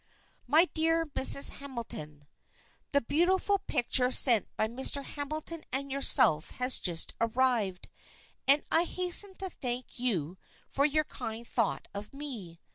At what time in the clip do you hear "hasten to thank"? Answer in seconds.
8.85-9.99